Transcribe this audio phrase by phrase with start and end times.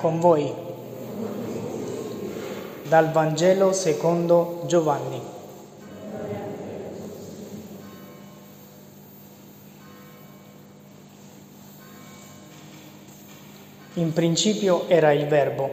[0.00, 0.50] con voi.
[2.88, 5.20] Dal Vangelo secondo Giovanni.
[13.94, 15.70] In principio era il Verbo,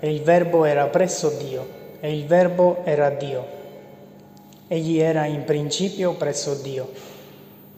[0.00, 1.66] e il Verbo era presso Dio,
[2.00, 3.58] e il Verbo era Dio.
[4.66, 6.90] Egli era in principio presso Dio.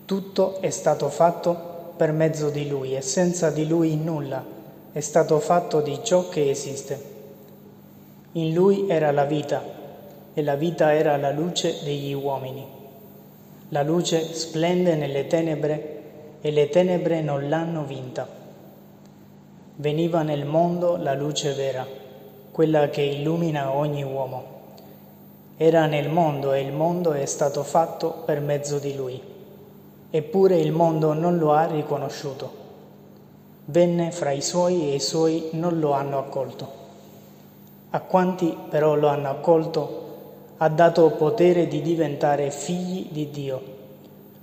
[0.07, 4.61] Tutto è stato fatto per mezzo di Lui, e senza di Lui nulla
[4.93, 7.11] è stato fatto di ciò che esiste.
[8.33, 9.63] In lui era la vita
[10.35, 12.63] e la vita era la luce degli uomini.
[13.71, 16.01] La luce splende nelle tenebre
[16.43, 18.29] e le tenebre non l'hanno vinta.
[19.77, 21.87] Veniva nel mondo la luce vera,
[22.51, 24.45] quella che illumina ogni uomo.
[25.57, 29.19] Era nel mondo e il mondo è stato fatto per mezzo di lui.
[30.11, 32.61] Eppure il mondo non lo ha riconosciuto
[33.67, 36.81] Venne fra i suoi e i suoi non lo hanno accolto.
[37.91, 40.01] A quanti però lo hanno accolto
[40.57, 43.63] ha dato potere di diventare figli di Dio,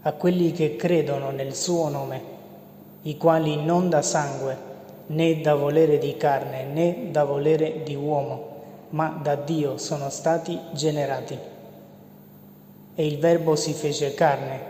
[0.03, 2.21] a quelli che credono nel suo nome,
[3.01, 4.57] i quali non da sangue,
[5.07, 8.47] né da volere di carne, né da volere di uomo,
[8.91, 11.37] ma da Dio sono stati generati.
[12.95, 14.61] E il Verbo si fece carne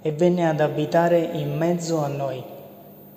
[0.00, 2.51] e venne ad abitare in mezzo a noi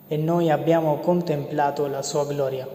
[0.07, 2.67] e noi abbiamo contemplato la sua gloria,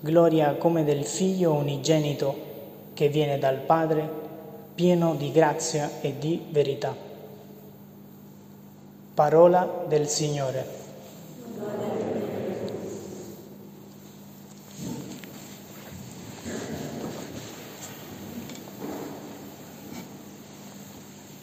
[0.00, 2.48] gloria come del Figlio unigenito
[2.92, 4.08] che viene dal Padre,
[4.74, 6.94] pieno di grazia e di verità.
[9.14, 11.89] Parola del Signore.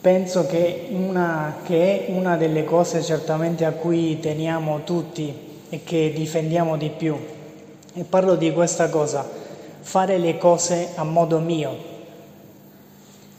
[0.07, 6.13] Penso che, una, che è una delle cose certamente a cui teniamo tutti e che
[6.15, 7.17] difendiamo di più.
[7.93, 9.27] E parlo di questa cosa,
[9.81, 11.75] fare le cose a modo mio.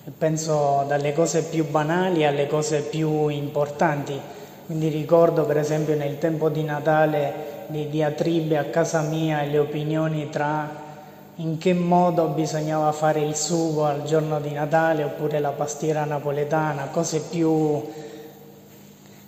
[0.04, 4.20] E penso dalle cose più banali alle cose più importanti.
[4.66, 9.58] Quindi ricordo per esempio nel tempo di Natale le diatribe a casa mia e le
[9.58, 10.87] opinioni tra
[11.40, 16.88] in che modo bisognava fare il sugo al giorno di Natale oppure la pastiera napoletana,
[16.90, 17.80] cose più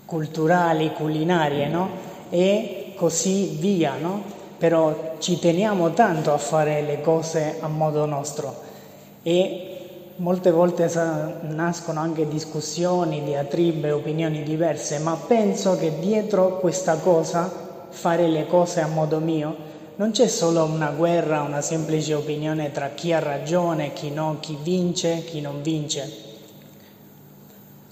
[0.04, 1.88] culturali, culinarie, no?
[2.30, 4.22] E così via, no?
[4.58, 8.68] Però ci teniamo tanto a fare le cose a modo nostro
[9.22, 9.66] e
[10.16, 10.90] molte volte
[11.42, 17.50] nascono anche discussioni, diatribe, opinioni diverse, ma penso che dietro questa cosa,
[17.88, 19.69] fare le cose a modo mio,
[20.00, 24.56] non c'è solo una guerra, una semplice opinione tra chi ha ragione, chi no, chi
[24.62, 26.10] vince, chi non vince,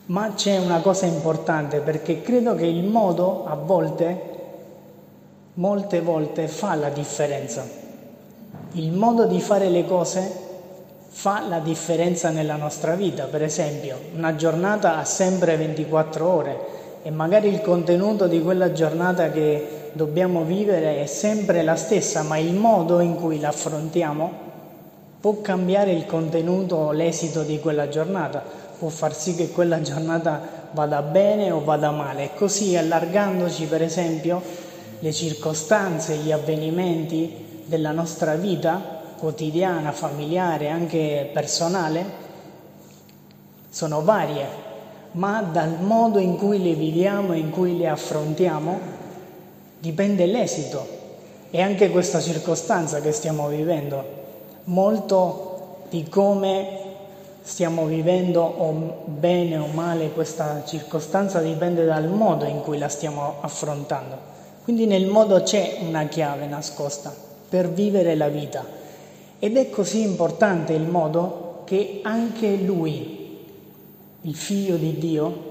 [0.06, 4.22] ma c'è una cosa importante perché credo che il modo a volte,
[5.52, 7.68] molte volte, fa la differenza.
[8.72, 10.32] Il modo di fare le cose
[11.08, 13.24] fa la differenza nella nostra vita.
[13.24, 16.58] Per esempio, una giornata ha sempre 24 ore
[17.02, 22.38] e magari il contenuto di quella giornata che dobbiamo vivere è sempre la stessa, ma
[22.38, 24.46] il modo in cui la affrontiamo
[25.20, 28.42] può cambiare il contenuto o l'esito di quella giornata,
[28.78, 30.40] può far sì che quella giornata
[30.72, 32.30] vada bene o vada male.
[32.34, 34.40] Così allargandoci per esempio
[35.00, 42.26] le circostanze, gli avvenimenti della nostra vita quotidiana, familiare, anche personale,
[43.68, 44.46] sono varie,
[45.12, 48.97] ma dal modo in cui le viviamo e in cui le affrontiamo
[49.78, 50.86] dipende l'esito
[51.50, 54.04] e anche questa circostanza che stiamo vivendo,
[54.64, 56.86] molto di come
[57.40, 58.72] stiamo vivendo o
[59.06, 64.36] bene o male questa circostanza dipende dal modo in cui la stiamo affrontando.
[64.64, 67.14] Quindi nel modo c'è una chiave nascosta
[67.48, 68.62] per vivere la vita
[69.38, 73.46] ed è così importante il modo che anche lui,
[74.22, 75.46] il figlio di Dio,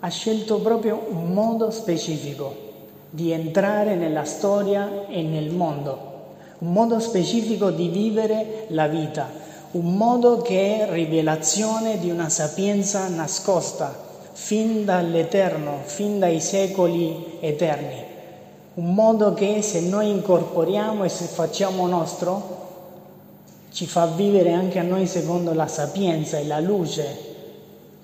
[0.00, 2.71] ha scelto proprio un modo specifico
[3.14, 5.98] di entrare nella storia e nel mondo,
[6.60, 9.28] un modo specifico di vivere la vita,
[9.72, 13.94] un modo che è rivelazione di una sapienza nascosta
[14.32, 18.02] fin dall'eterno, fin dai secoli eterni,
[18.74, 22.60] un modo che se noi incorporiamo e se facciamo nostro,
[23.72, 27.30] ci fa vivere anche a noi secondo la sapienza e la luce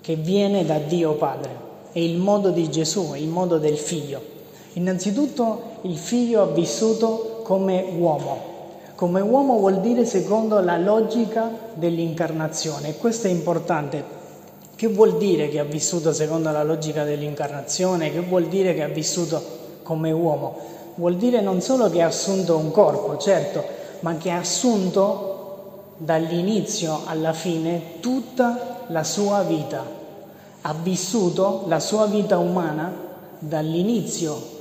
[0.02, 1.66] che viene da Dio Padre.
[1.92, 4.36] È il modo di Gesù, è il modo del Figlio.
[4.74, 8.56] Innanzitutto il figlio ha vissuto come uomo.
[8.94, 12.96] Come uomo vuol dire secondo la logica dell'incarnazione.
[12.96, 14.16] Questo è importante.
[14.74, 18.12] Che vuol dire che ha vissuto secondo la logica dell'incarnazione?
[18.12, 19.42] Che vuol dire che ha vissuto
[19.82, 20.76] come uomo?
[20.98, 23.64] vuol dire non solo che ha assunto un corpo, certo,
[24.00, 29.96] ma che ha assunto dall'inizio alla fine tutta la sua vita.
[30.60, 32.92] Ha vissuto la sua vita umana
[33.38, 34.56] dall'inizio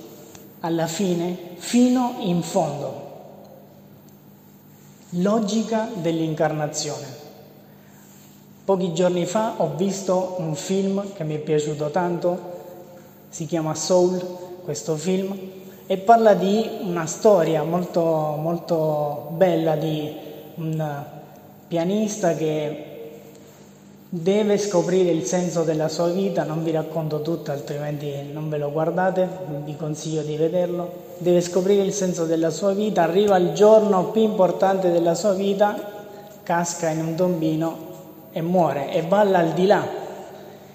[0.62, 3.06] alla fine fino in fondo.
[5.12, 7.26] Logica dell'incarnazione.
[8.66, 12.56] Pochi giorni fa ho visto un film che mi è piaciuto tanto,
[13.30, 14.20] si chiama Soul,
[14.64, 15.34] questo film,
[15.86, 20.14] e parla di una storia molto, molto bella di
[20.56, 21.06] un
[21.68, 22.97] pianista che
[24.10, 28.72] deve scoprire il senso della sua vita, non vi racconto tutto altrimenti non ve lo
[28.72, 29.28] guardate,
[29.66, 34.22] vi consiglio di vederlo, deve scoprire il senso della sua vita, arriva il giorno più
[34.22, 35.76] importante della sua vita,
[36.44, 37.78] casca in un tombino
[38.32, 40.06] e muore e va all'aldilà.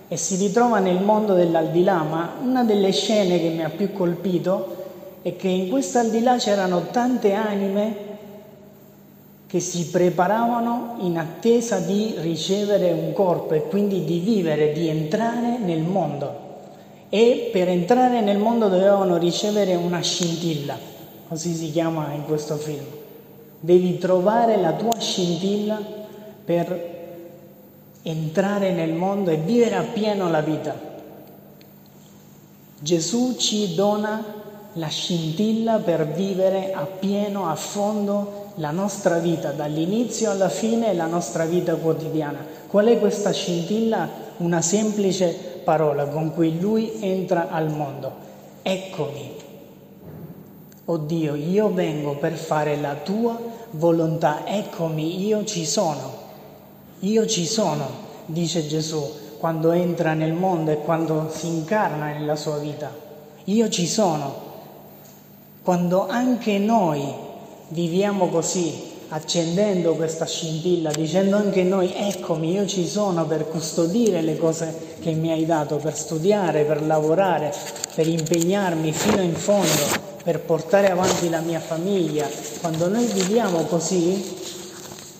[0.08, 4.80] E si ritrova nel mondo dell'aldilà, ma una delle scene che mi ha più colpito
[5.22, 8.11] è che in questo aldilà c'erano tante anime
[9.52, 15.58] che si preparavano in attesa di ricevere un corpo e quindi di vivere, di entrare
[15.58, 16.40] nel mondo.
[17.10, 20.78] E per entrare nel mondo dovevano ricevere una scintilla,
[21.28, 22.82] così si chiama in questo film.
[23.60, 25.78] Devi trovare la tua scintilla
[26.42, 26.90] per
[28.04, 30.74] entrare nel mondo e vivere appieno la vita.
[32.78, 34.24] Gesù ci dona
[34.76, 41.44] la scintilla per vivere appieno, a fondo la nostra vita, dall'inizio alla fine la nostra
[41.44, 42.44] vita quotidiana.
[42.66, 44.08] Qual è questa scintilla?
[44.38, 48.12] Una semplice parola con cui lui entra al mondo.
[48.62, 49.36] Eccomi.
[50.86, 53.38] Oh Dio, io vengo per fare la tua
[53.72, 54.46] volontà.
[54.46, 56.20] Eccomi, io ci sono.
[57.00, 57.86] Io ci sono,
[58.26, 59.02] dice Gesù,
[59.38, 62.90] quando entra nel mondo e quando si incarna nella sua vita.
[63.44, 64.50] Io ci sono.
[65.62, 67.30] Quando anche noi
[67.72, 74.36] viviamo così, accendendo questa scintilla, dicendo anche noi, eccomi, io ci sono per custodire le
[74.36, 77.52] cose che mi hai dato, per studiare, per lavorare,
[77.94, 82.28] per impegnarmi fino in fondo, per portare avanti la mia famiglia.
[82.60, 84.38] Quando noi viviamo così,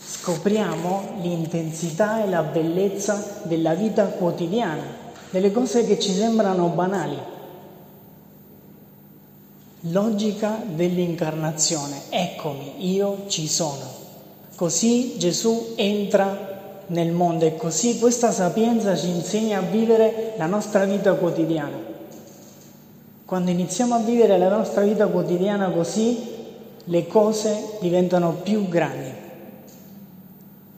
[0.05, 5.01] scopriamo l'intensità e la bellezza della vita quotidiana,
[5.31, 7.32] delle cose che ci sembrano banali.
[9.87, 13.83] Logica dell'incarnazione, eccomi, io ci sono.
[14.55, 20.85] Così Gesù entra nel mondo e così questa sapienza ci insegna a vivere la nostra
[20.85, 21.77] vita quotidiana.
[23.25, 26.31] Quando iniziamo a vivere la nostra vita quotidiana così,
[26.85, 29.11] le cose diventano più grandi.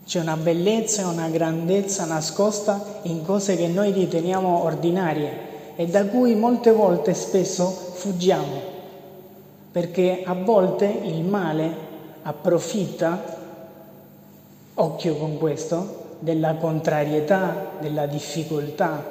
[0.07, 6.07] C'è una bellezza e una grandezza nascosta in cose che noi riteniamo ordinarie e da
[6.07, 8.74] cui molte volte spesso fuggiamo,
[9.75, 11.69] perché a volte il male
[12.23, 13.21] approfitta,
[14.75, 19.05] occhio con questo, della contrarietà, della difficoltà,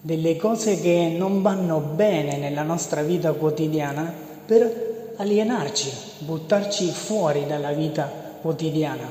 [0.00, 4.14] delle cose che non vanno bene nella nostra vita quotidiana
[4.46, 8.08] per alienarci, buttarci fuori dalla vita
[8.40, 9.10] quotidiana.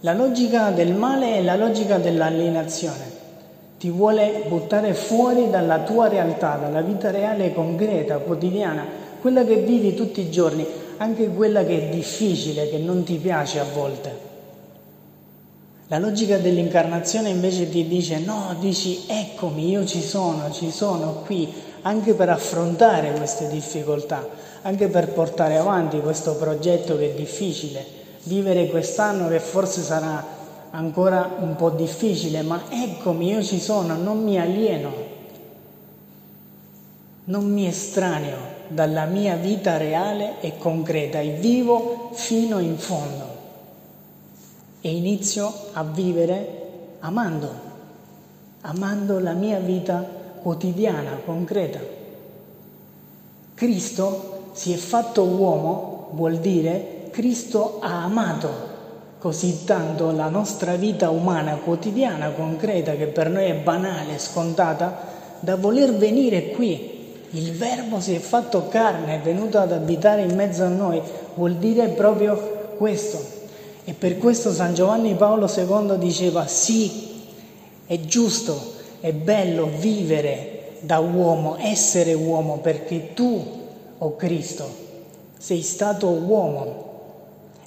[0.00, 3.17] La logica del male è la logica dell'alienazione.
[3.78, 8.84] Ti vuole buttare fuori dalla tua realtà, dalla vita reale concreta, quotidiana,
[9.20, 10.66] quella che vivi tutti i giorni,
[10.96, 14.26] anche quella che è difficile, che non ti piace a volte.
[15.86, 21.50] La logica dell'incarnazione invece ti dice no, dici eccomi, io ci sono, ci sono qui,
[21.82, 24.26] anche per affrontare queste difficoltà,
[24.62, 27.84] anche per portare avanti questo progetto che è difficile,
[28.24, 30.37] vivere quest'anno che forse sarà
[30.70, 34.92] ancora un po' difficile, ma eccomi, io ci sono, non mi alieno,
[37.24, 43.36] non mi estraneo dalla mia vita reale e concreta e vivo fino in fondo.
[44.80, 47.50] E inizio a vivere amando,
[48.62, 50.04] amando la mia vita
[50.40, 51.80] quotidiana, concreta.
[53.54, 58.67] Cristo si è fatto uomo, vuol dire Cristo ha amato
[59.18, 65.56] così tanto la nostra vita umana quotidiana, concreta, che per noi è banale, scontata, da
[65.56, 66.96] voler venire qui.
[67.30, 71.00] Il Verbo si è fatto carne, è venuto ad abitare in mezzo a noi,
[71.34, 73.36] vuol dire proprio questo.
[73.84, 77.22] E per questo San Giovanni Paolo II diceva sì,
[77.86, 83.44] è giusto, è bello vivere da uomo, essere uomo, perché tu,
[83.98, 84.68] o oh Cristo,
[85.36, 86.86] sei stato uomo,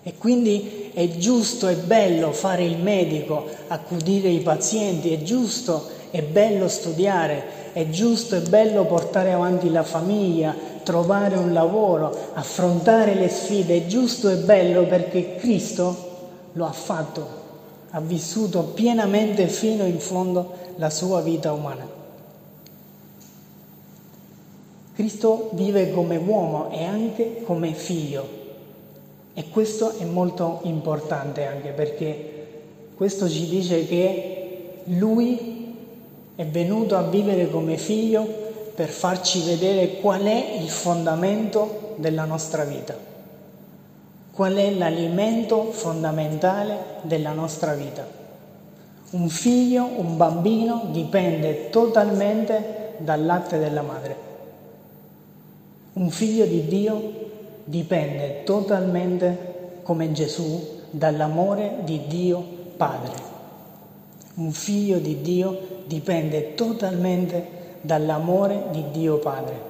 [0.03, 6.21] e quindi è giusto e bello fare il medico, accudire i pazienti, è giusto è
[6.21, 13.29] bello studiare, è giusto e bello portare avanti la famiglia, trovare un lavoro, affrontare le
[13.29, 16.09] sfide, è giusto e bello perché Cristo
[16.53, 17.25] lo ha fatto,
[17.91, 21.87] ha vissuto pienamente fino in fondo la sua vita umana.
[24.93, 28.40] Cristo vive come uomo e anche come figlio
[29.33, 32.31] e questo è molto importante anche perché
[32.95, 35.75] questo ci dice che lui
[36.35, 38.25] è venuto a vivere come figlio
[38.75, 42.97] per farci vedere qual è il fondamento della nostra vita,
[44.31, 48.19] qual è l'alimento fondamentale della nostra vita.
[49.11, 54.15] Un figlio, un bambino dipende totalmente dal latte della madre.
[55.93, 57.29] Un figlio di Dio
[57.63, 62.43] dipende totalmente, come Gesù, dall'amore di Dio
[62.77, 63.13] Padre.
[64.35, 69.69] Un figlio di Dio dipende totalmente dall'amore di Dio Padre.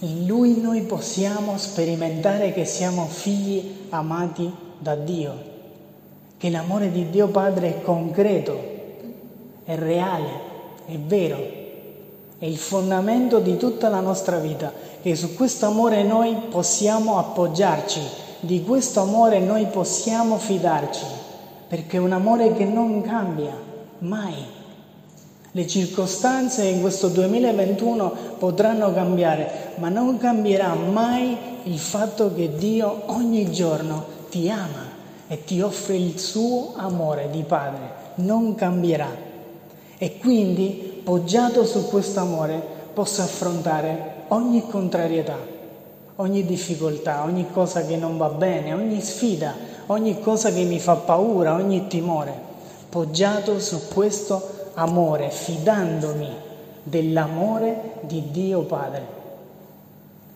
[0.00, 5.34] In Lui noi possiamo sperimentare che siamo figli amati da Dio,
[6.36, 8.76] che l'amore di Dio Padre è concreto,
[9.64, 10.28] è reale,
[10.86, 11.38] è vero,
[12.38, 18.00] è il fondamento di tutta la nostra vita, che su questo amore noi possiamo appoggiarci,
[18.40, 21.26] di questo amore noi possiamo fidarci
[21.68, 23.54] perché è un amore che non cambia
[23.98, 24.56] mai.
[25.50, 33.02] Le circostanze in questo 2021 potranno cambiare, ma non cambierà mai il fatto che Dio
[33.06, 34.96] ogni giorno ti ama
[35.28, 38.06] e ti offre il suo amore di padre.
[38.16, 39.26] Non cambierà.
[39.98, 42.60] E quindi, poggiato su questo amore,
[42.92, 45.38] posso affrontare ogni contrarietà,
[46.16, 49.54] ogni difficoltà, ogni cosa che non va bene, ogni sfida,
[49.86, 52.34] ogni cosa che mi fa paura, ogni timore,
[52.90, 56.28] poggiato su questo amore, fidandomi
[56.82, 59.06] dell'amore di Dio Padre.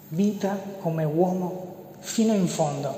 [0.08, 1.66] Vita come uomo
[1.98, 2.94] fino in fondo,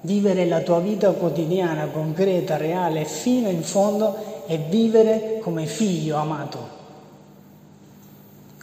[0.00, 4.16] vivere la tua vita quotidiana, concreta, reale, fino in fondo
[4.46, 6.80] e vivere come figlio amato.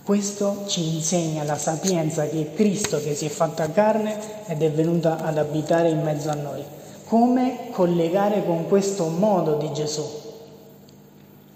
[0.09, 4.71] Questo ci insegna la sapienza che è Cristo che si è fatta carne ed è
[4.71, 6.63] venuta ad abitare in mezzo a noi
[7.05, 10.03] come collegare con questo modo di Gesù.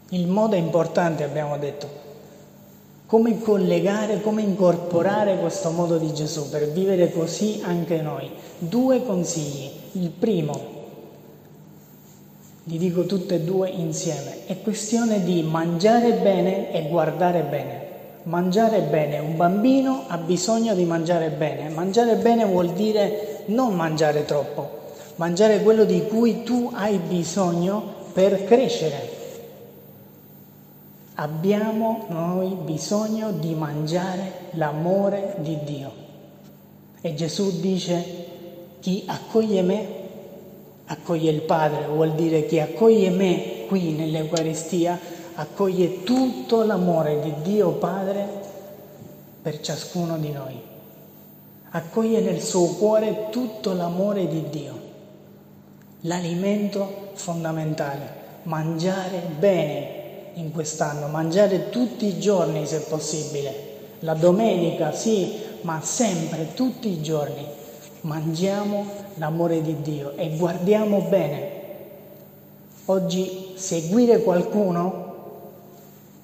[0.10, 1.90] Il modo è importante, abbiamo detto.
[3.08, 8.30] Come collegare, come incorporare questo modo di Gesù per vivere così anche noi.
[8.60, 9.68] Due consigli.
[9.94, 10.62] Il primo,
[12.66, 17.83] li dico tutte e due insieme, è questione di mangiare bene e guardare bene.
[18.24, 21.70] Mangiare bene, un bambino ha bisogno di mangiare bene.
[21.70, 24.82] Mangiare bene vuol dire non mangiare troppo,
[25.16, 29.22] mangiare quello di cui tu hai bisogno per crescere.
[31.16, 35.92] Abbiamo noi bisogno di mangiare l'amore di Dio.
[37.02, 38.26] E Gesù dice,
[38.80, 39.88] chi accoglie me,
[40.86, 44.98] accoglie il Padre, vuol dire chi accoglie me qui nell'Eucaristia,
[45.36, 48.28] accoglie tutto l'amore di Dio Padre
[49.42, 50.62] per ciascuno di noi.
[51.72, 54.92] Accoglie nel suo cuore tutto l'amore di Dio
[56.06, 60.02] l'alimento fondamentale, mangiare bene
[60.36, 67.02] in quest'anno, mangiare tutti i giorni se possibile, la domenica sì, ma sempre, tutti i
[67.02, 67.46] giorni,
[68.02, 68.86] mangiamo
[69.16, 71.62] l'amore di Dio e guardiamo bene.
[72.86, 75.13] Oggi seguire qualcuno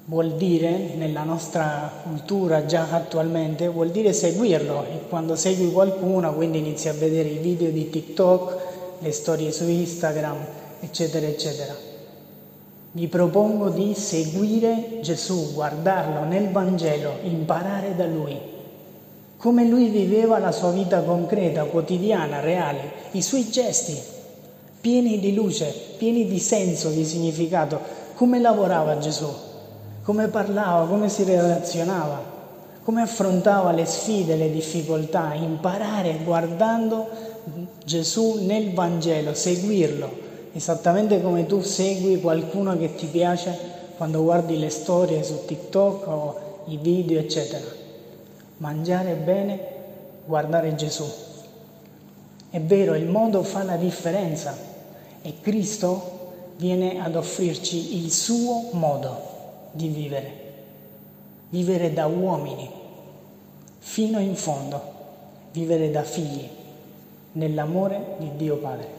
[0.09, 4.85] vuol dire, nella nostra cultura già attualmente, vuol dire seguirlo.
[4.85, 8.57] E quando segui qualcuno, quindi inizi a vedere i video di TikTok,
[8.97, 10.37] le storie su Instagram,
[10.79, 11.75] eccetera, eccetera.
[12.91, 18.35] Vi propongo di seguire Gesù, guardarlo nel Vangelo, imparare da Lui,
[19.37, 23.95] come Lui viveva la sua vita concreta, quotidiana, reale, i suoi gesti,
[24.81, 27.79] pieni di luce, pieni di senso, di significato,
[28.15, 29.47] come lavorava Gesù,
[30.09, 32.19] come parlava, come si relazionava,
[32.83, 37.07] come affrontava le sfide, le difficoltà, imparare guardando
[37.85, 40.09] Gesù nel Vangelo, seguirlo,
[40.53, 43.55] esattamente come tu segui qualcuno che ti piace
[43.97, 47.65] quando guardi le storie su TikTok o i video, eccetera.
[48.57, 49.59] Mangiare bene,
[50.25, 51.05] guardare Gesù.
[52.49, 54.57] È vero, il modo fa la differenza
[55.21, 59.37] e Cristo viene ad offrirci il suo modo
[59.71, 60.33] di vivere,
[61.49, 62.69] vivere da uomini
[63.79, 64.81] fino in fondo,
[65.51, 66.47] vivere da figli
[67.33, 68.98] nell'amore di Dio Padre.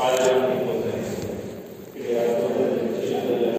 [0.00, 0.59] Padre